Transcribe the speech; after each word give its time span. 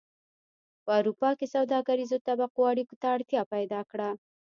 په 0.83 0.91
اروپا 0.99 1.29
کې 1.39 1.51
سوداګریزو 1.55 2.17
طبقو 2.27 2.61
اړیکو 2.71 2.95
ته 3.01 3.07
اړتیا 3.15 3.41
پیدا 3.53 3.79
کړه 3.91 4.09